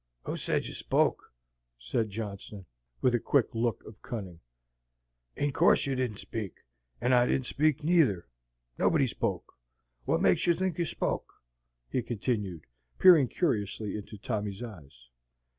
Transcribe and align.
"Who 0.23 0.35
said 0.35 0.65
you 0.65 0.73
spoke?" 0.73 1.31
said 1.77 2.09
Johnson, 2.09 2.65
with 3.01 3.13
a 3.13 3.19
quick 3.19 3.53
look 3.53 3.83
of 3.85 4.01
cunning. 4.01 4.39
"In 5.35 5.53
course 5.53 5.85
you 5.85 5.93
didn't 5.93 6.17
speak, 6.17 6.55
and 6.99 7.13
I 7.13 7.27
didn't 7.27 7.45
speak, 7.45 7.83
neither. 7.83 8.27
Nobody 8.79 9.05
spoke. 9.05 9.53
Wot 10.07 10.19
makes 10.19 10.47
you 10.47 10.55
think 10.55 10.79
you 10.79 10.85
spoke?" 10.87 11.31
he 11.87 12.01
continued, 12.01 12.65
peering 12.97 13.27
curiously 13.27 13.95
into 13.95 14.17
Tommy's 14.17 14.63
eyes. 14.63 15.09